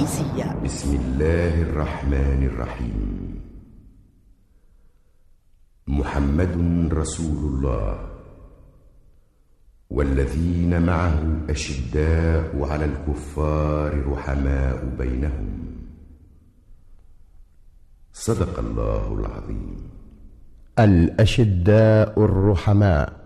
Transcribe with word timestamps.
التونسية 0.00 0.56
بسم 0.64 0.96
الله 0.96 1.62
الرحمن 1.62 2.46
الرحيم. 2.46 3.40
محمد 5.88 6.56
رسول 6.92 7.54
الله. 7.54 8.10
والذين 9.90 10.82
معه 10.82 11.20
أشداء 11.50 12.62
على 12.70 12.84
الكفار 12.84 14.12
رحماء 14.12 14.84
بينهم. 14.98 15.76
صدق 18.12 18.58
الله 18.58 19.18
العظيم. 19.18 19.90
الأشداء 20.78 22.24
الرحماء. 22.24 23.19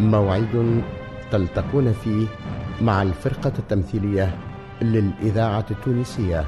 موعد 0.00 0.82
تلتقون 1.30 1.92
فيه 1.92 2.26
مع 2.80 3.02
الفرقة 3.02 3.52
التمثيلية 3.58 4.38
للإذاعة 4.82 5.66
التونسية. 5.70 6.44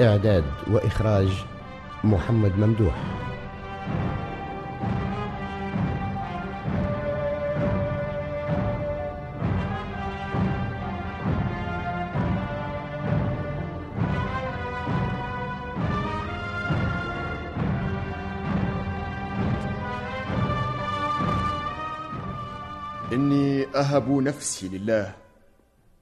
إعداد 0.00 0.44
وإخراج 0.70 1.44
محمد 2.04 2.58
ممدوح. 2.58 3.19
أهب 24.00 24.22
نفسي 24.22 24.68
لله. 24.68 25.12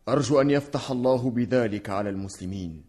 أرجو 0.09 0.41
أن 0.41 0.51
يفتح 0.51 0.91
الله 0.91 1.31
بذلك 1.31 1.91
على 1.91 2.11
المسلمين. 2.11 2.83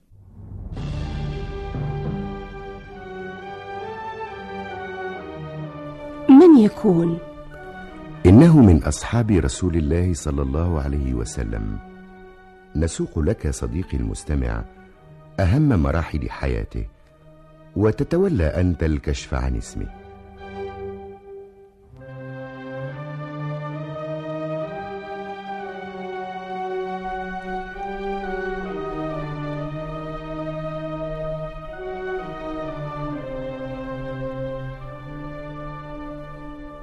من 6.30 6.58
يكون؟ 6.60 7.20
إنه 8.26 8.62
من 8.62 8.84
أصحاب 8.84 9.32
رسول 9.32 9.76
الله 9.76 10.14
صلى 10.14 10.42
الله 10.42 10.82
عليه 10.82 11.14
وسلم. 11.14 11.80
نسوق 12.76 13.20
لك 13.20 13.50
صديقي 13.50 13.98
المستمع 13.98 14.64
أهم 15.40 15.70
مراحل 15.84 16.30
حياته 16.30 16.86
وتتولى 17.76 18.46
أنت 18.46 18.84
الكشف 18.84 19.34
عن 19.34 19.56
اسمه. 19.56 19.99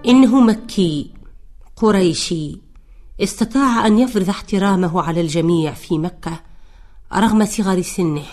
إنه 0.07 0.41
مكي 0.41 1.11
قريشي. 1.77 2.61
استطاع 3.21 3.87
أن 3.87 3.99
يفرض 3.99 4.29
احترامه 4.29 5.03
على 5.03 5.21
الجميع 5.21 5.75
في 5.75 5.99
مكة 5.99 6.41
رغم 7.15 7.47
صغر 7.47 7.83
سنه 7.83 8.25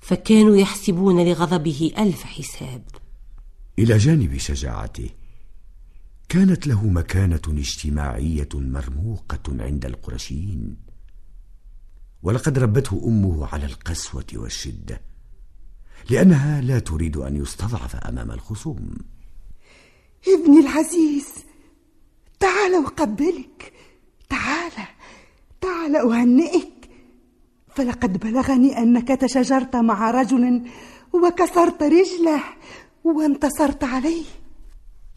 فكانوا 0.00 0.56
يحسبون 0.56 1.28
لغضبه 1.28 1.92
ألف 1.98 2.22
حساب. 2.24 2.82
إلى 3.78 3.96
جانب 3.96 4.38
شجاعته. 4.38 5.10
كانت 6.28 6.66
له 6.66 6.86
مكانة 6.86 7.40
اجتماعية 7.48 8.48
مرموقة 8.54 9.42
عند 9.48 9.84
القرشيين. 9.84 10.76
ولقد 12.22 12.58
ربته 12.58 13.02
أمه 13.06 13.46
على 13.46 13.66
القسوة 13.66 14.26
والشدة 14.34 15.00
لأنها 16.10 16.60
لا 16.60 16.78
تريد 16.78 17.16
أن 17.16 17.36
يستضعف 17.36 17.96
أمام 17.96 18.30
الخصوم. 18.30 18.96
ابني 20.28 20.60
العزيز 20.60 21.26
تعال 22.40 22.74
أقبلك 22.74 23.72
تعال 24.28 24.72
تعال 25.60 25.96
أهنئك. 25.96 26.90
فلقد 27.74 28.20
بلغني 28.20 28.78
أنك 28.78 29.08
تشاجرت 29.08 29.76
مع 29.76 30.10
رجل 30.10 30.62
وكسرت 31.12 31.82
رجله 31.82 32.42
وانتصرت 33.04 33.84
عليه. 33.84 34.24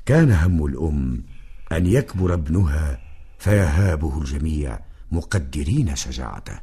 كان 0.06 0.32
هم 0.32 0.66
الأم 0.66 1.24
أن 1.72 1.86
يكبر 1.86 2.34
ابنها 2.34 3.00
فيهابه 3.40 4.22
الجميع 4.22 4.80
مقدرين 5.12 5.96
شجاعته. 5.96 6.60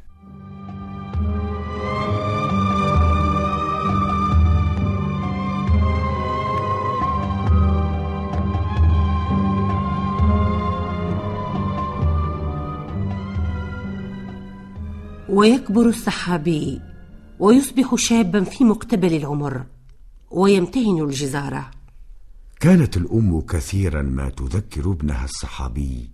ويكبر 15.31 15.89
السحابي 15.89 16.81
ويصبح 17.39 17.95
شابا 17.95 18.43
في 18.43 18.63
مقتبل 18.63 19.13
العمر 19.13 19.65
ويمتهن 20.31 21.01
الجزارة. 21.01 21.71
كانت 22.59 22.97
الأم 22.97 23.41
كثيرا 23.41 24.01
ما 24.01 24.29
تذكر 24.29 24.91
ابنها 24.91 25.25
الصحابي 25.25 26.09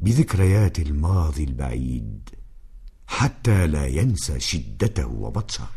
بذكريات 0.00 0.78
الماضي 0.78 1.44
البعيد 1.44 2.28
حتى 3.06 3.66
لا 3.66 3.86
ينسى 3.86 4.40
شدته 4.40 5.06
وبطشه. 5.06 5.68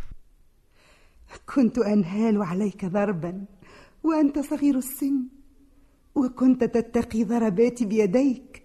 كنت 1.56 1.78
أنهال 1.78 2.42
عليك 2.42 2.86
ضربا 2.86 3.46
وأنت 4.04 4.40
صغير 4.40 4.78
السن 4.78 5.24
وكنت 6.16 6.64
تتقي 6.64 7.24
ضرباتي 7.24 7.86
بيديك 7.86 8.61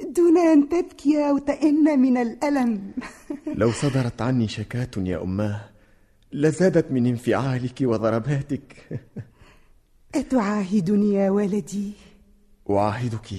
دون 0.00 0.38
أن 0.38 0.68
تبكي 0.68 1.28
أو 1.28 1.38
تئن 1.38 1.98
من 1.98 2.16
الألم. 2.16 2.92
لو 3.60 3.72
صدرت 3.72 4.22
عني 4.22 4.48
شكاة 4.48 4.90
يا 4.96 5.22
أماه 5.22 5.60
لزادت 6.32 6.92
من 6.92 7.06
انفعالك 7.06 7.78
وضرباتك. 7.82 8.76
أتعاهدني 10.14 11.14
يا 11.14 11.30
ولدي 11.30 11.92
أعاهدك 12.70 13.32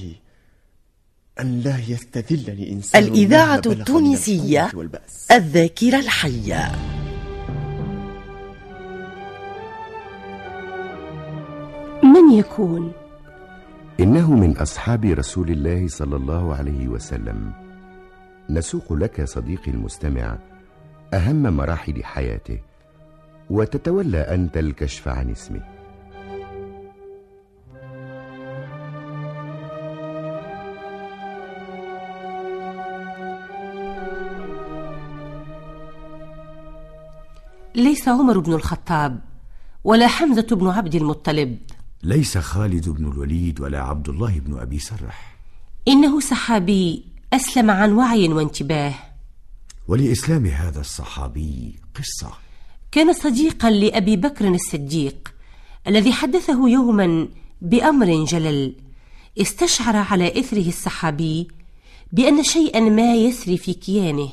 أن 1.40 1.60
لا 1.60 1.80
يستذلني 1.88 2.72
إنسان 2.72 3.04
الإذاعة 3.04 3.62
التونسية 3.66 4.72
الذاكرة 5.32 6.00
الحية. 6.00 6.72
من 12.04 12.32
يكون؟ 12.32 13.05
إنه 14.00 14.36
من 14.36 14.58
أصحاب 14.58 15.06
رسول 15.06 15.50
الله 15.50 15.88
صلى 15.88 16.16
الله 16.16 16.56
عليه 16.56 16.88
وسلم. 16.88 17.54
نسوق 18.50 18.94
لك 18.94 19.24
صديقي 19.24 19.72
المستمع 19.72 20.38
أهم 21.14 21.44
مراحل 21.58 22.04
حياته 22.04 22.60
وتتولى 23.50 24.18
أنت 24.18 24.58
الكشف 24.58 25.08
عن 25.08 25.30
اسمه. 25.30 25.62
ليس 37.76 38.08
عمر 38.08 38.40
بن 38.40 38.54
الخطاب 38.54 39.20
ولا 39.84 40.08
حمزة 40.08 40.48
بن 40.52 40.68
عبد 40.68 40.96
المطلب. 40.96 41.58
ليس 42.06 42.38
خالد 42.38 42.90
بن 42.90 43.12
الوليد 43.12 43.62
ولا 43.62 43.82
عبد 43.82 44.10
الله 44.10 44.40
بن 44.40 44.60
أبي 44.60 44.80
سرح. 44.80 45.38
إنه 45.88 46.20
سحابي 46.20 47.06
أسلم 47.34 47.72
عن 47.72 47.92
وعي 47.92 48.28
وانتباه. 48.28 48.94
ولإسلام 49.88 50.46
هذا 50.46 50.82
الصحابي 50.82 51.80
قصة. 51.96 52.34
كان 52.92 53.14
صديقا 53.14 53.70
لأبي 53.70 54.16
بكر 54.16 54.48
الصديق 54.48 55.34
الذي 55.88 56.14
حدثه 56.14 56.70
يوما 56.70 57.28
بأمر 57.62 58.26
جلل. 58.26 58.76
استشعر 59.42 59.96
على 59.96 60.40
إثره 60.40 60.68
الصحابي 60.68 61.48
بأن 62.12 62.44
شيئا 62.44 62.80
ما 62.80 63.16
يسري 63.16 63.58
في 63.58 63.74
كيانه 63.74 64.30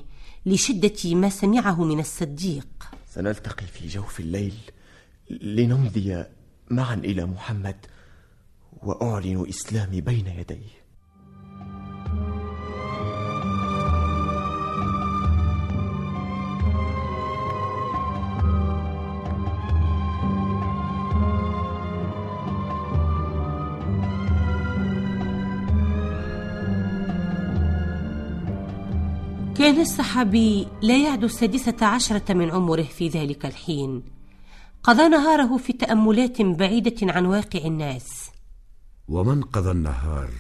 لشدة 0.46 1.14
ما 1.14 1.28
سمعه 1.28 1.84
من 1.84 2.00
الصديق. 2.00 2.68
سنلتقي 3.14 3.66
في 3.66 3.88
جوف 3.88 4.20
الليل 4.20 4.54
لنمضي 5.30 6.24
معا 6.70 6.94
إلى 6.94 7.24
محمد 7.24 7.76
وأعلن 8.82 9.46
إسلامي 9.48 10.00
بين 10.00 10.26
يديه. 10.26 10.82
كان 29.62 29.80
الصحابي 29.80 30.66
لا 30.82 30.98
يعد 30.98 31.24
السادسة 31.24 31.86
عشرة 31.86 32.34
من 32.34 32.50
عمره 32.50 32.82
في 32.82 33.08
ذلك 33.08 33.46
الحين. 33.46 34.02
قضى 34.84 35.08
نهاره 35.08 35.56
في 35.56 35.72
تأملات 35.72 36.42
بعيدة 36.42 37.12
عن 37.12 37.26
واقع 37.26 37.60
الناس. 37.64 38.30
ومن 39.08 39.42
قضى 39.42 39.70
النهار 39.70 40.30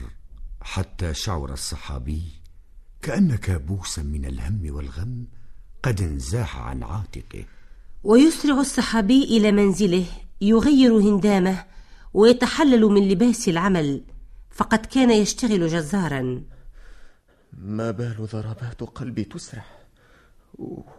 حتى 0.60 1.14
شعر 1.14 1.52
الصحابي 1.52 2.22
كأن 3.02 3.36
كابوسا 3.36 4.02
من 4.02 4.24
الهم 4.24 4.74
والغم 4.74 5.26
قد 5.82 6.00
انزاح 6.00 6.58
عن 6.58 6.82
عاتقه. 6.82 7.44
ويسرع 8.04 8.60
الصحابي 8.60 9.24
إلى 9.24 9.52
منزله 9.52 10.06
يغير 10.40 10.98
هندامه 10.98 11.64
ويتحلل 12.14 12.82
من 12.82 13.08
لباس 13.08 13.48
العمل 13.48 14.04
فقد 14.50 14.86
كان 14.86 15.10
يشتغل 15.10 15.68
جزارا. 15.68 16.42
ما 17.52 17.90
بال 17.90 18.26
ضربات 18.32 18.80
قلبي 18.80 19.24
تسرع 19.24 19.64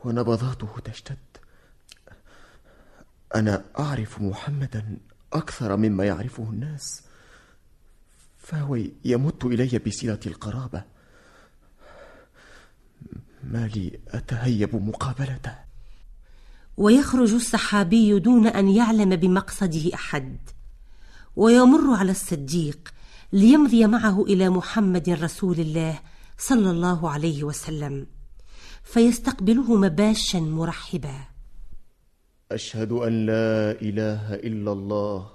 ونبضاته 0.04 0.80
تشتد. 0.84 1.18
أنا 3.36 3.66
أعرف 3.80 4.22
محمدا 4.22 4.98
أكثر 5.34 5.78
مما 5.78 6.06
يعرفه 6.06 6.44
الناس 6.44 7.02
فهو 8.38 8.80
يمت 9.06 9.46
إلي 9.46 9.80
بصلة 9.80 10.20
القرابة. 10.26 10.84
ما 13.44 13.68
لي 13.68 14.00
أتهيب 14.08 14.76
مقابلته. 14.76 15.56
ويخرج 16.78 17.34
الصحابي 17.34 18.20
دون 18.20 18.48
أن 18.48 18.70
يعلم 18.70 19.16
بمقصده 19.16 19.94
أحد 19.94 20.38
ويمر 21.36 21.96
على 21.96 22.12
الصديق 22.12 22.94
ليمضي 23.34 23.88
معه 23.88 24.24
إلى 24.24 24.50
محمد 24.50 25.10
رسول 25.10 25.60
الله 25.60 26.00
صلى 26.38 26.72
الله 26.72 27.10
عليه 27.10 27.44
وسلم 27.44 28.08
فيستقبله 28.84 29.76
مباشا 29.76 30.38
مرحبا. 30.38 31.33
أشهد 32.52 32.92
أن 32.92 33.26
لا 33.26 33.72
إله 33.72 34.36
إلا 34.36 34.72
الله 34.72 35.32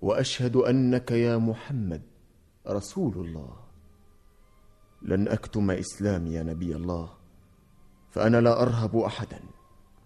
وأشهد 0.00 0.56
أنك 0.56 1.10
يا 1.10 1.36
محمد 1.36 2.02
رسول 2.66 3.14
الله. 3.26 3.56
لن 5.02 5.28
أكتم 5.28 5.70
إسلامي 5.70 6.34
يا 6.34 6.42
نبي 6.42 6.76
الله 6.76 7.14
فأنا 8.10 8.40
لا 8.40 8.62
أرهب 8.62 8.96
احدا 8.96 9.40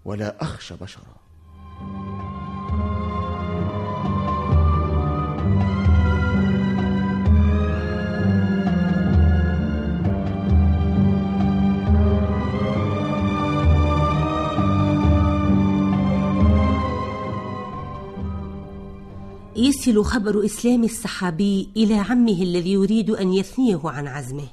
ولا 0.05 0.43
أخشى 0.43 0.75
بشرا. 0.77 1.22
يصل 19.83 20.05
خبر 20.05 20.45
إسلام 20.45 20.85
الصحابي 20.85 21.71
إلى 21.77 21.95
عمه 21.95 22.43
الذي 22.43 22.73
يريد 22.73 23.11
أن 23.11 23.33
يثنيه 23.33 23.81
عن 23.85 24.07
عزمه. 24.09 24.49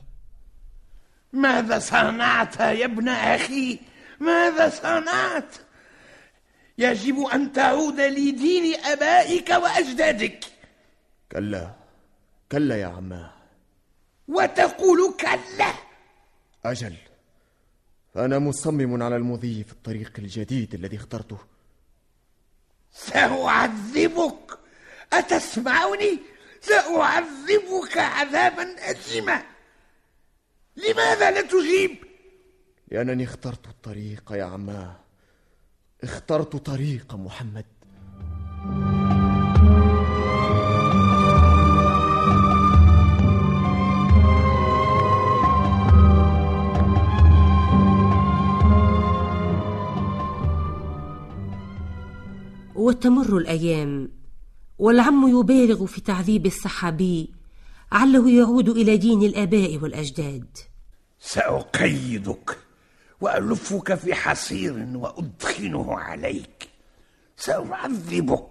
ماذا 1.33 1.79
صنعت 1.79 2.59
يا 2.59 2.85
ابن 2.85 3.09
أخي؟ 3.09 3.79
ماذا 4.19 4.69
صنعت؟ 4.69 5.55
يجب 6.77 7.19
أن 7.19 7.53
تعود 7.53 7.99
لدين 7.99 8.79
أبائك 8.85 9.49
وأجدادك. 9.49 10.45
كلا 11.31 11.73
كلا 12.51 12.77
يا 12.77 12.87
عماه 12.87 13.31
وتقول 14.27 15.13
كلا. 15.19 15.73
أجل 16.65 16.95
فانا 18.13 18.39
مصمم 18.39 19.03
على 19.03 19.15
المضي 19.15 19.63
في 19.63 19.71
الطريق 19.71 20.11
الجديد 20.19 20.73
الذي 20.73 20.97
اخترته. 20.97 21.37
سأعذبك. 22.91 24.59
أتسمعني؟ 25.13 26.19
سأعذبك 26.61 27.97
عذابا 27.97 28.75
أليما 28.91 29.43
لماذا 30.77 31.31
لا 31.31 31.41
تجيب؟ 31.41 31.97
لأنني 32.91 33.23
اخترت 33.23 33.67
الطريق 33.67 34.31
يا 34.31 34.43
عماه 34.43 34.95
اخترت 36.03 36.55
طريق 36.55 37.15
محمد 37.15 37.65
وتمر 52.75 53.37
الأيام 53.37 54.09
والعم 54.79 55.39
يبالغ 55.39 55.85
في 55.85 56.01
تعذيب 56.01 56.45
الصحابي 56.45 57.33
عله 57.91 58.29
يعود 58.29 58.69
إلى 58.69 58.97
دين 58.97 59.23
الآباء 59.23 59.77
والأجداد. 59.77 60.57
سأقيدك 61.19 62.57
وألفك 63.21 63.95
في 63.95 64.13
حصير 64.13 64.87
وأدخنه 64.93 65.99
عليك. 65.99 66.67
سأعذبك 67.37 68.45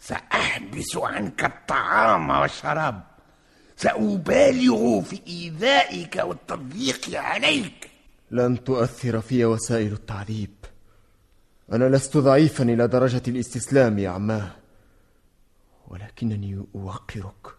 سأحبس 0.00 0.96
عنك 0.96 1.44
الطعام 1.44 2.30
والشراب 2.30 3.02
سأبالغ 3.76 5.00
في 5.00 5.20
إيذائك 5.26 6.22
والتضييق 6.24 7.00
عليك. 7.14 7.90
لن 8.30 8.64
تؤثر 8.64 9.20
في 9.20 9.44
وسائل 9.44 9.92
التعذيب. 9.92 10.54
أنا 11.72 11.96
لست 11.96 12.16
ضعيفا 12.16 12.64
إلى 12.64 12.88
درجة 12.88 13.22
الإستسلام 13.28 13.98
يا 13.98 14.10
عماه. 14.10 14.63
ولكنني 15.94 16.64
أوقرك. 16.74 17.54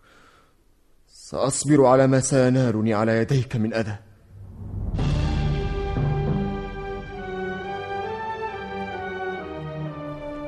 سأصبر 1.08 1.86
على 1.86 2.08
ما 2.08 2.20
سينالني 2.20 2.94
على 2.94 3.18
يديك 3.18 3.56
من 3.56 3.74
أذى. 3.74 3.98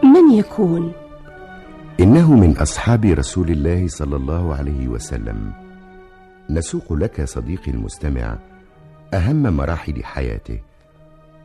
من 0.04 0.32
يكون؟ 0.32 0.92
إنه 2.00 2.36
من 2.36 2.58
أصحاب 2.58 3.06
رسول 3.06 3.50
الله 3.50 3.88
صلى 3.88 4.16
الله 4.16 4.56
عليه 4.56 4.88
وسلم. 4.88 5.54
نسوق 6.50 6.94
لك 6.94 7.24
صديقي 7.24 7.72
المستمع 7.72 8.38
أهم 9.14 9.44
مراحل 9.58 10.04
حياته 10.04 10.60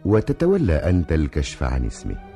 وتتولى 0.05 0.75
انت 0.75 1.13
الكشف 1.13 1.63
عن 1.63 1.87
اسمه. 1.87 2.32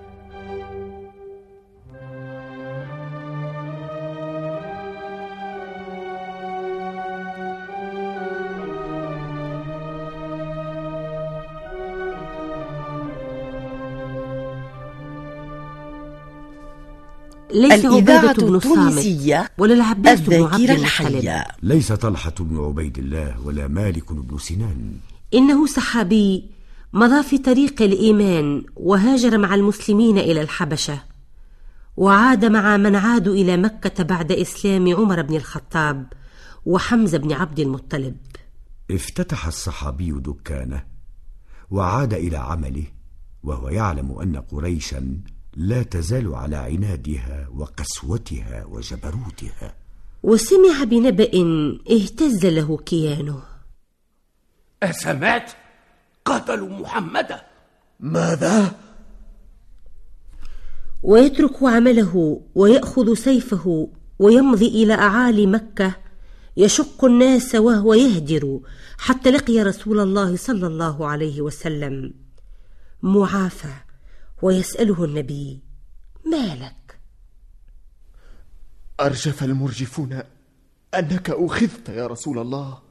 ليس 17.55 17.85
الإذاعة 17.85 17.97
عبادة 17.97 18.47
بن 18.47 18.61
صامت 18.61 18.67
التونسية 18.67 19.51
ولا 19.59 19.75
العباس 19.75 20.21
بن 20.21 20.43
عبد 20.43 20.55
الذاكرة 20.55 20.75
الحية. 20.75 21.47
ليس 21.63 21.93
طلحة 21.93 22.35
بن 22.41 22.59
عبيد 22.59 22.99
الله 22.99 23.41
ولا 23.45 23.69
مالك 23.69 24.13
بن 24.13 24.39
سنان. 24.39 24.93
إنه 25.35 25.67
صحابي 25.67 26.51
مضى 26.93 27.23
في 27.23 27.39
طريق 27.39 27.83
الإيمان 27.83 28.65
وهاجر 28.77 29.39
مع 29.39 29.55
المسلمين 29.55 30.19
إلى 30.19 30.41
الحبشة 30.41 31.03
وعاد 31.97 32.45
مع 32.45 32.77
من 32.77 32.97
عادوا 32.97 33.35
إلى 33.35 33.57
مكة 33.57 34.05
بعد 34.05 34.33
إسلام 34.33 34.95
عمر 34.95 35.23
بن 35.23 35.35
الخطاب 35.35 36.13
وحمزة 36.67 37.19
بن 37.19 37.33
عبد 37.33 37.61
المطلب. 37.61 38.17
افتتح 38.91 39.47
الصحابي 39.47 40.11
دكانه 40.11 40.83
وعاد 41.71 42.15
إلى 42.15 42.37
عمله 42.37 42.85
وهو 43.43 43.69
يعلم 43.69 44.19
أن 44.19 44.37
قريشا 44.37 45.19
لا 45.57 45.83
تزال 45.83 46.35
على 46.35 46.57
عنادها 46.57 47.49
وقسوتها 47.55 48.65
وجبروتها. 48.65 49.75
وسمع 50.23 50.85
بنبأ 50.85 51.31
اهتز 51.91 52.47
له 52.47 52.77
كيانه. 52.77 53.43
أسمعت 54.83 55.53
قتلوا 56.25 56.69
محمدا 56.69 57.43
ماذا؟ 58.01 58.75
ويترك 61.03 61.63
عمله 61.63 62.41
ويأخذ 62.55 63.15
سيفه 63.15 63.89
ويمضي 64.19 64.69
إلى 64.69 64.95
أعالي 64.95 65.47
مكة 65.47 65.97
يشق 66.57 67.05
الناس 67.05 67.55
وهو 67.55 67.95
يهجر 67.95 68.61
حتى 68.99 69.31
لقي 69.31 69.63
رسول 69.63 70.01
الله 70.01 70.37
صلى 70.37 70.67
الله 70.67 71.07
عليه 71.07 71.41
وسلم. 71.41 72.15
معافى. 73.03 73.86
ويسأله 74.43 75.05
النبي 75.05 75.63
ما 76.33 76.55
لك؟ 76.55 77.01
أرجف 79.01 79.43
المرجفون 79.43 80.23
أنك 80.95 81.31
أخذت 81.31 81.89
يا 81.89 82.07
رسول 82.07 82.39
الله. 82.39 82.83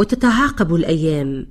وتتعاقب 0.00 0.74
الأيام 0.74 1.46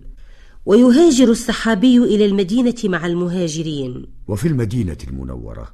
ويهاجر 0.65 1.31
الصحابي 1.31 1.97
إلى 1.97 2.25
المدينة 2.25 2.75
مع 2.83 3.05
المهاجرين. 3.05 4.05
وفي 4.27 4.47
المدينة 4.47 4.97
المنورة 5.07 5.73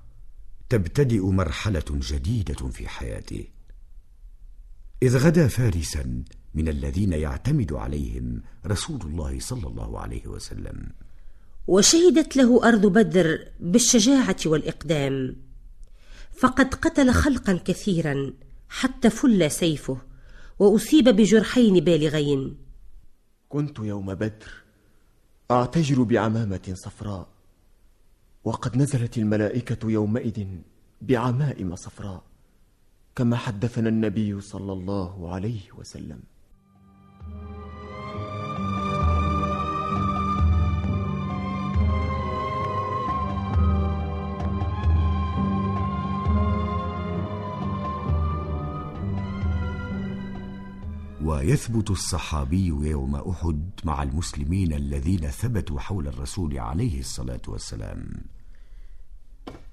تبتدئ 0.69 1.25
مرحلة 1.25 1.83
جديدة 1.91 2.67
في 2.69 2.87
حياته. 2.87 3.45
إذ 5.03 5.17
غدا 5.17 5.47
فارسا 5.47 6.23
من 6.53 6.67
الذين 6.67 7.13
يعتمد 7.13 7.73
عليهم 7.73 8.41
رسول 8.67 9.01
الله 9.01 9.39
صلى 9.39 9.67
الله 9.67 9.99
عليه 9.99 10.27
وسلم. 10.27 10.89
وشهدت 11.67 12.37
له 12.37 12.67
أرض 12.67 12.85
بدر 12.85 13.39
بالشجاعة 13.59 14.37
والإقدام. 14.45 15.35
فقد 16.37 16.73
قتل 16.73 17.11
خلقا 17.11 17.53
كثيرا 17.65 18.33
حتى 18.69 19.09
فل 19.09 19.51
سيفه 19.51 19.97
وأصيب 20.59 21.09
بجرحين 21.09 21.79
بالغين. 21.79 22.64
كنت 23.55 23.79
يوم 23.79 24.13
بدر 24.13 24.51
أعتجر 25.51 26.03
بعمامة 26.03 26.71
صفراء 26.73 27.27
وقد 28.43 28.77
نزلت 28.77 29.17
الملائكة 29.17 29.91
يومئذ 29.91 30.47
بعمائم 31.01 31.75
صفراء 31.75 32.23
كما 33.15 33.37
حدثنا 33.37 33.89
النبي 33.89 34.41
صلى 34.41 34.73
الله 34.73 35.33
عليه 35.33 35.71
وسلم. 35.77 36.19
ويثبت 51.35 51.91
الصحابي 51.91 52.67
يوم 52.67 53.15
أحد 53.15 53.69
مع 53.83 54.03
المسلمين 54.03 54.73
الذين 54.73 55.29
ثبتوا 55.29 55.79
حول 55.79 56.07
الرسول 56.07 56.59
عليه 56.59 56.99
الصلاة 56.99 57.41
والسلام. 57.47 58.11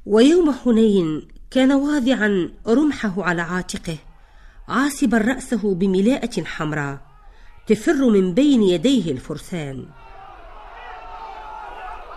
ويوم 0.06 0.54
حنين 0.64 1.28
كان 1.50 1.72
واضعا 1.72 2.50
رمحه 2.66 3.24
على 3.24 3.42
عاتقه 3.42 3.96
عاصبا 4.68 5.18
رأسه 5.18 5.74
بملاءة 5.74 6.44
حمراء 6.44 7.00
تفر 7.66 8.10
من 8.10 8.34
بين 8.34 8.62
يديه 8.62 9.12
الفرسان. 9.12 9.86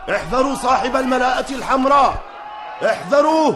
احذروا 0.09 0.55
صاحب 0.55 0.95
الملاءة 0.95 1.55
الحمراء! 1.55 2.23
احذروا 2.85 3.55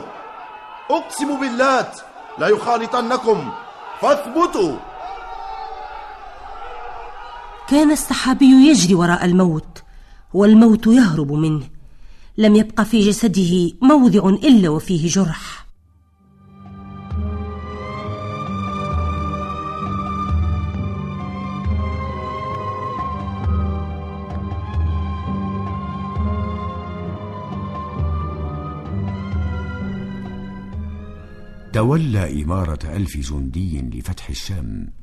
أقسم 0.91 1.39
باللات 1.39 1.99
لا 2.39 2.47
يخالطنكم! 2.47 3.51
فاثبتوا! 4.01 4.88
كان 7.69 7.91
الصحابي 7.91 8.45
يجري 8.45 8.95
وراء 8.95 9.25
الموت 9.25 9.83
والموت 10.33 10.87
يهرب 10.87 11.31
منه. 11.31 11.63
لم 12.37 12.55
يبق 12.55 12.81
في 12.81 12.99
جسده 13.09 13.71
موضع 13.81 14.29
إلا 14.29 14.69
وفيه 14.69 15.07
جرح. 15.07 15.65
تولى 31.73 32.43
إمارة 32.43 32.79
ألف 32.83 33.17
جندي 33.17 33.81
لفتح 33.81 34.29
الشام. 34.29 34.99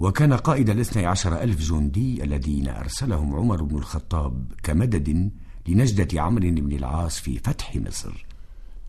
وكان 0.00 0.32
قائد 0.32 0.70
الاثني 0.70 1.06
عشر 1.06 1.42
ألف 1.42 1.70
جندي 1.70 2.24
الذين 2.24 2.68
أرسلهم 2.68 3.36
عمر 3.36 3.62
بن 3.62 3.76
الخطاب 3.78 4.52
كمدد 4.62 5.30
لنجدة 5.68 6.20
عمرو 6.20 6.50
بن 6.50 6.76
العاص 6.76 7.20
في 7.20 7.38
فتح 7.38 7.76
مصر. 7.76 8.26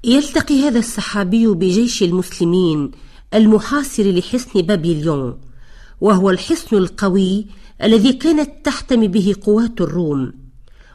يلتقي 0.04 0.62
هذا 0.62 0.80
الصحابي 0.80 1.48
بجيش 1.48 2.04
المسلمين 2.04 2.92
المحاصر 3.34 4.04
لحصن 4.04 4.62
بابليون 4.62 5.42
وهو 6.02 6.30
الحصن 6.30 6.78
القوي 6.78 7.48
الذي 7.84 8.14
كانت 8.14 8.66
تحتمي 8.66 9.08
به 9.08 9.36
قوات 9.42 9.82
الروم 9.82 10.34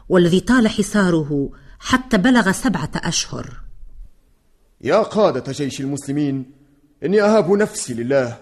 والذي 0.09 0.39
طال 0.39 0.67
حصاره 0.67 1.49
حتى 1.79 2.17
بلغ 2.17 2.51
سبعة 2.51 2.91
أشهر. 2.95 3.63
يا 4.81 5.01
قادة 5.01 5.51
جيش 5.51 5.81
المسلمين 5.81 6.51
إني 7.03 7.21
أهاب 7.21 7.51
نفسي 7.51 7.93
لله 7.93 8.37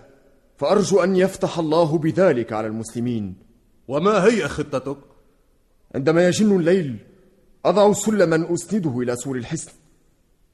فأرجو 0.61 1.03
أن 1.03 1.15
يفتح 1.15 1.59
الله 1.59 1.97
بذلك 1.97 2.53
على 2.53 2.67
المسلمين. 2.67 3.35
وما 3.87 4.25
هي 4.25 4.47
خطتك؟ 4.47 4.97
عندما 5.95 6.27
يجن 6.27 6.55
الليل 6.55 6.97
أضع 7.65 7.93
سلما 7.93 8.53
أسنده 8.53 8.99
إلى 8.99 9.15
سور 9.15 9.37
الحصن 9.37 9.71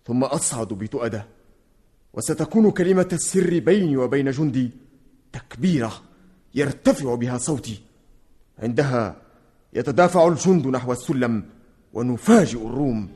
ثم 0.06 0.24
أصعد 0.24 0.68
بتؤدة 0.68 1.26
وستكون 2.14 2.72
كلمة 2.72 3.08
السر 3.14 3.60
بيني 3.60 3.98
وبين 3.98 4.32
جندي 4.32 4.72
تكبيرة 5.34 5.94
يرتفع 6.56 7.16
بها 7.16 7.38
صوتي. 7.38 7.82
عندها 8.60 9.16
يتدافع 9.74 10.28
الجند 10.28 10.68
نحو 10.68 10.92
السلم 10.92 11.44
ونفاجئ 11.94 12.68
الروم. 12.68 13.10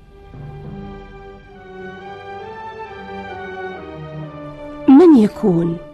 من 4.88 5.18
يكون؟ 5.18 5.91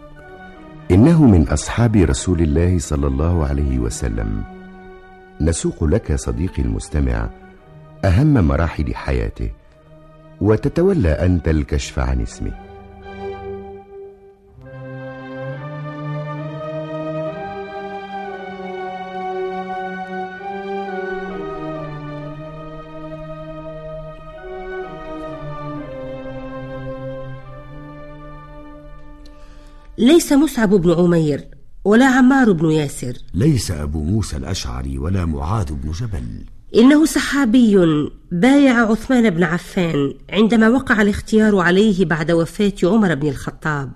إنه 0.92 1.26
من 1.26 1.48
أصحاب 1.48 1.96
رسول 1.96 2.42
الله 2.42 2.80
صلى 2.80 3.08
الله 3.08 3.46
عليه 3.46 3.80
وسلم. 3.80 4.44
نسوق 5.42 5.84
لك 5.84 6.16
صديقي 6.16 6.62
المستمع 6.62 7.30
أهم 8.06 8.34
مراحل 8.34 8.96
حياته 8.96 9.52
وتتولى 10.42 11.10
أنت 11.10 11.48
الكشف 11.48 12.00
عن 12.00 12.22
اسمه. 12.22 12.67
ليس 29.98 30.34
مصعب 30.34 30.70
بن 30.70 30.92
عمير 30.92 31.48
ولا 31.86 32.06
عمار 32.06 32.52
بن 32.52 32.72
ياسر. 32.72 33.14
ليس 33.34 33.72
أبو 33.72 34.04
موسى 34.04 34.38
الأشعري 34.38 34.98
ولا 34.98 35.26
معاذ 35.26 35.74
بن 35.74 35.92
جبل. 35.92 36.46
إنه 36.76 37.06
صحابي 37.06 37.78
بايع 38.32 38.92
عثمان 38.92 39.30
بن 39.30 39.44
عفان 39.44 40.14
عندما 40.30 40.70
وقع 40.70 41.02
الاختيار 41.02 41.60
عليه 41.60 42.06
بعد 42.06 42.32
وفاة 42.32 42.74
عمر 42.84 43.16
بن 43.16 43.28
الخطاب. 43.28 43.92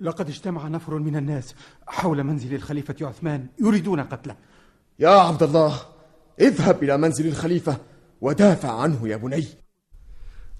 لقد 0.00 0.28
اجتمع 0.28 0.68
نفر 0.68 0.98
من 0.98 1.16
الناس 1.16 1.54
حول 1.86 2.24
منزل 2.24 2.54
الخليفة 2.54 2.96
عثمان 3.02 3.46
يريدون 3.60 4.00
قتله. 4.00 4.36
يا 4.98 5.08
عبد 5.08 5.42
الله 5.42 5.80
اذهب 6.40 6.82
إلى 6.82 6.96
منزل 6.96 7.26
الخليفة 7.26 7.76
ودافع 8.20 8.80
عنه 8.80 9.08
يا 9.08 9.16
بني. 9.16 9.44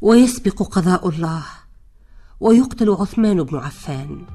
ويسبق 0.01 0.63
قضاء 0.63 1.09
الله. 1.09 1.43
ويقتل 2.40 2.90
عثمان 2.90 3.42
بن 3.42 3.56
عفان. 3.56 4.26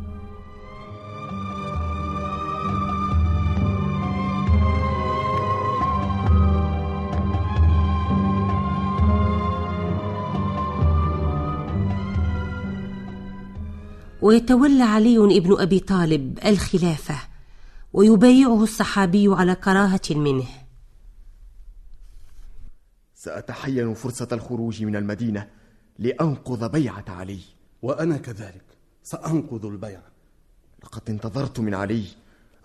ويتولى 14.22 14.84
علي 14.84 15.40
بن 15.40 15.62
أبي 15.62 15.80
طالب 15.80 16.40
الخلافة 16.46 17.16
ويبايعه 17.94 18.64
الصحابي 18.64 19.28
على 19.28 19.56
كراهة 19.56 20.02
منه. 20.10 20.48
سأتحين 23.14 23.94
فرصة 23.94 24.28
الخروج 24.32 24.84
من 24.84 24.96
المدينة 24.96 25.48
لانقض 26.00 26.72
بيعة 26.72 27.06
علي. 27.08 27.40
وأنا 27.86 28.18
كذلك. 28.18 28.66
سأنقض 29.04 29.66
البيعة 29.66 30.04
لقد 30.84 31.02
انتظرت 31.10 31.60
من 31.60 31.74
علي 31.74 32.04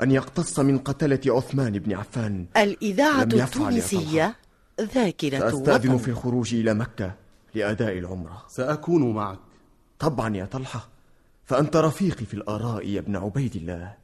أن 0.03 0.11
يقتص 0.11 0.61
من 0.61 0.79
قتلة 0.79 1.21
عثمان 1.27 1.79
بن 1.79 1.93
عفان. 1.93 2.47
الإذاعة 2.57 3.25
لم 3.25 3.39
يفعل 3.39 3.39
يا 3.39 3.45
التونسية 3.45 4.37
ذاكرة 4.81 5.39
سأستأذن 5.39 5.91
وطن 5.91 5.99
في 5.99 6.09
الخروج 6.09 6.55
إلى 6.55 6.75
مكة 6.75 7.15
لأداء 7.55 7.99
العمرة. 7.99 8.43
سأكون 8.49 9.15
معك. 9.15 9.39
طبعا 9.99 10.37
يا 10.37 10.45
طلحة. 10.45 10.89
فأنت 11.45 11.77
رفيقي 11.77 12.25
في 12.25 12.35
الآراء 12.35 12.87
يا 12.87 13.00
ابن 13.00 13.17
عبيد 13.17 13.57
الله. 13.57 13.95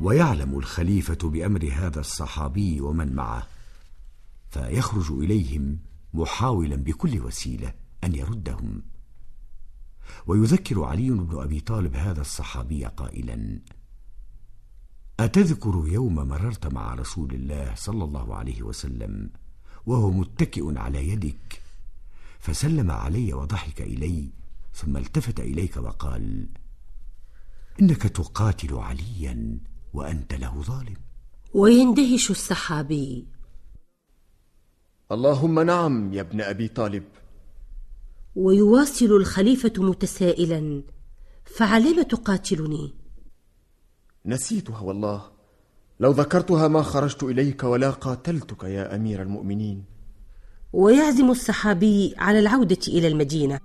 ويعلم 0.00 0.58
الخليفة 0.58 1.18
بأمر 1.28 1.70
هذا 1.72 2.00
الصحابي 2.00 2.80
ومن 2.80 3.14
معه 3.14 3.46
فيخرج 4.50 5.10
إليهم 5.10 5.78
محاولا 6.14 6.76
بكل 6.76 7.20
وسيلة 7.20 7.72
أن 8.04 8.14
يردهم. 8.14 8.82
ويذكر 10.26 10.84
علي 10.84 11.10
بن 11.10 11.42
أبي 11.42 11.60
طالب 11.60 11.96
هذا 11.96 12.20
الصحابي 12.20 12.84
قائلا 12.84 13.58
أتذكر 15.20 15.84
يوم 15.86 16.14
مررت 16.14 16.66
مع 16.66 16.94
رسول 16.94 17.34
الله 17.34 17.74
صلى 17.74 18.04
الله 18.04 18.34
عليه 18.34 18.62
وسلم 18.62 19.30
وهو 19.86 20.10
متكئ 20.10 20.78
على 20.78 21.08
يدك 21.08 21.62
فسلم 22.38 22.90
علي 22.90 23.32
وضحك 23.32 23.80
إلي 23.80 24.30
ثم 24.74 24.96
التفت 24.96 25.40
إليك 25.40 25.76
وقال 25.76 26.48
إنك 27.80 28.02
تقاتل 28.02 28.74
عليا. 28.74 29.58
وأنت 29.94 30.34
له 30.34 30.62
ظالم. 30.62 30.96
ويندهش 31.54 32.30
الصحابي 32.30 33.26
اللهم 35.12 35.60
نعم 35.60 36.12
يا 36.12 36.20
ابن 36.20 36.40
أبي 36.40 36.68
طالب. 36.68 37.02
ويواصل 38.36 39.06
الخليفة 39.06 39.72
متسائلا. 39.78 40.82
فعلم 41.44 42.02
تقاتلني؟ 42.02 42.94
نسيتها 44.26 44.80
والله. 44.80 45.22
لو 46.00 46.10
ذكرتها 46.10 46.68
ما 46.68 46.82
خرجت 46.82 47.22
إليك 47.22 47.64
ولا 47.64 47.90
قاتلتك 47.90 48.64
يا 48.64 48.96
أمير 48.96 49.22
المؤمنين. 49.22 49.84
ويعزم 50.72 51.30
الصحابي 51.30 52.14
على 52.18 52.38
العودة 52.38 52.78
إلى 52.88 53.08
المدينة. 53.08 53.60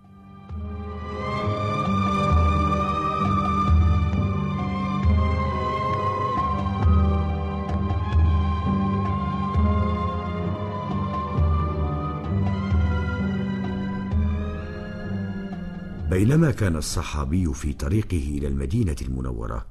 بينما 16.13 16.51
كان 16.51 16.75
الصحابي 16.75 17.53
في 17.53 17.73
طريقه 17.73 18.37
إلى 18.37 18.47
المدينة 18.47 18.95
المنورة 19.01 19.65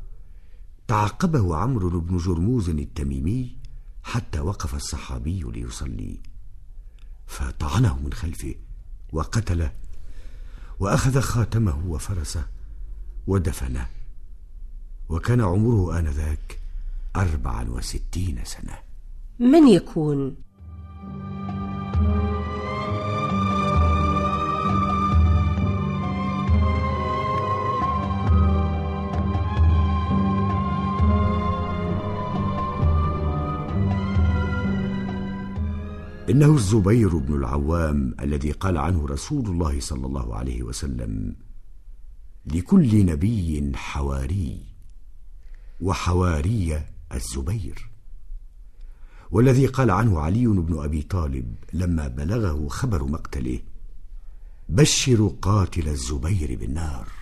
تعقبه 0.88 1.57
عمرو 1.57 2.00
بن 2.00 2.16
جرموز 2.16 2.68
التميمي 2.68 3.57
حتى 4.02 4.40
وقف 4.40 4.74
الصحابي 4.74 5.40
ليصلي. 5.40 6.20
فطعنه 7.26 7.98
من 7.98 8.12
خلفه 8.12 8.55
وقتله 9.12 9.72
وأخذ 10.81 11.20
خاتمه 11.20 11.87
وفرسه 11.87 12.46
ودفنه 13.26 13.87
وكان 15.09 15.40
عمره 15.40 15.98
آنذاك 15.98 16.61
أربعا 17.16 17.70
وستين 17.70 18.44
سنة. 18.44 18.78
من 19.38 19.68
يكون؟ 19.68 20.37
إنه 36.30 36.54
الزبير 36.54 37.16
بن 37.16 37.35
العوام 37.35 38.14
الذي 38.20 38.52
قال 38.52 38.78
عنه 38.78 39.06
رسول 39.06 39.46
الله 39.46 39.80
صلى 39.80 40.06
الله 40.06 40.37
عليه 40.37 40.62
وسلم 40.62 41.37
لكل 42.46 43.06
نبي 43.06 43.72
حواري 43.74 44.64
وحواري 45.80 46.82
الزبير. 47.14 47.88
والذي 49.30 49.66
قال 49.66 49.90
عنه 49.90 50.20
علي 50.20 50.46
بن 50.46 50.82
أبي 50.82 51.02
طالب 51.02 51.54
لما 51.72 52.08
بلغه 52.08 52.68
خبر 52.68 53.04
مقتله 53.04 53.61
بشروا 54.68 55.32
قاتل 55.42 55.88
الزبير 55.88 56.58
بالنار. 56.58 57.21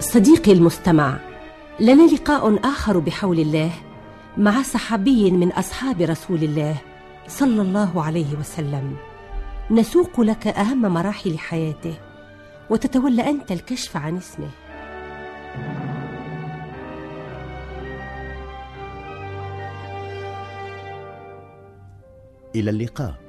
صديقي 0.00 0.52
المستمع 0.52 1.18
لنا 1.80 2.06
لقاء 2.06 2.58
آخر 2.64 2.98
بحول 2.98 3.38
الله 3.38 3.70
مع 4.36 4.62
صحابي 4.62 5.30
من 5.30 5.52
أصحاب 5.52 6.00
رسول 6.00 6.42
الله 6.42 6.76
صلى 7.28 7.62
الله 7.62 8.04
عليه 8.04 8.34
وسلم. 8.40 8.96
نسوق 9.70 10.20
لك 10.20 10.46
أهم 10.46 10.82
مراحل 10.82 11.38
حياته 11.38 11.94
وتتولى 12.70 13.30
أنت 13.30 13.52
الكشف 13.52 13.96
عن 13.96 14.16
اسمه. 14.16 14.50
إلى 22.54 22.70
اللقاء. 22.70 23.27